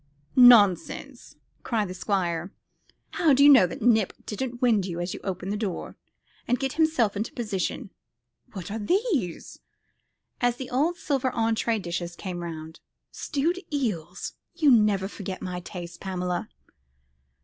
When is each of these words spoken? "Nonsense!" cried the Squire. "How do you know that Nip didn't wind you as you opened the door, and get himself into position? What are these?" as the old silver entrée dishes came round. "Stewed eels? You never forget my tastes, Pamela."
"Nonsense!" 0.35 1.35
cried 1.61 1.87
the 1.87 1.93
Squire. 1.93 2.51
"How 3.11 3.33
do 3.35 3.43
you 3.43 3.49
know 3.51 3.67
that 3.67 3.83
Nip 3.83 4.13
didn't 4.25 4.59
wind 4.59 4.87
you 4.87 4.99
as 4.99 5.13
you 5.13 5.19
opened 5.23 5.51
the 5.51 5.55
door, 5.57 5.95
and 6.47 6.57
get 6.59 6.73
himself 6.73 7.15
into 7.15 7.31
position? 7.33 7.91
What 8.53 8.71
are 8.71 8.79
these?" 8.79 9.59
as 10.41 10.55
the 10.55 10.71
old 10.71 10.97
silver 10.97 11.29
entrée 11.29 11.79
dishes 11.79 12.15
came 12.15 12.39
round. 12.39 12.79
"Stewed 13.11 13.59
eels? 13.71 14.33
You 14.55 14.71
never 14.71 15.07
forget 15.07 15.39
my 15.39 15.59
tastes, 15.59 15.97
Pamela." 15.97 16.49